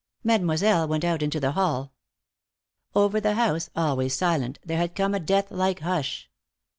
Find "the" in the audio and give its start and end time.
1.39-1.51, 3.21-3.35